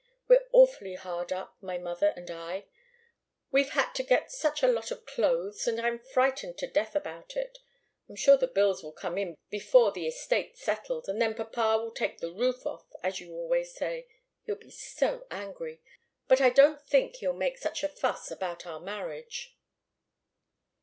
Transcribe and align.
We're 0.27 0.49
awfully 0.51 0.95
hard 0.95 1.31
up, 1.31 1.57
my 1.61 1.77
mother 1.77 2.11
and 2.15 2.31
I. 2.31 2.65
We've 3.51 3.69
had 3.69 3.91
to 3.93 4.01
get 4.01 4.31
such 4.31 4.63
a 4.63 4.67
lot 4.67 4.89
of 4.89 5.05
clothes, 5.05 5.67
and 5.67 5.79
I'm 5.79 5.99
frightened 5.99 6.57
to 6.57 6.65
death 6.65 6.95
about 6.95 7.35
it. 7.37 7.59
I'm 8.09 8.15
sure 8.15 8.35
the 8.35 8.47
bills 8.47 8.81
will 8.81 8.93
come 8.93 9.19
in 9.19 9.37
before 9.51 9.91
the 9.91 10.07
estate's 10.07 10.59
settled, 10.59 11.07
and 11.07 11.21
then 11.21 11.35
papa 11.35 11.77
will 11.77 11.91
take 11.91 12.17
the 12.17 12.31
roof 12.33 12.65
off, 12.65 12.87
as 13.03 13.19
you 13.19 13.31
always 13.31 13.75
say 13.75 14.07
he'll 14.47 14.55
be 14.55 14.71
so 14.71 15.27
angry! 15.29 15.83
But 16.27 16.41
I 16.41 16.49
don't 16.49 16.81
think 16.81 17.17
he'll 17.17 17.33
make 17.33 17.59
such 17.59 17.83
a 17.83 17.87
fuss 17.87 18.31
about 18.31 18.65
our 18.65 18.79
marriage." 18.79 19.55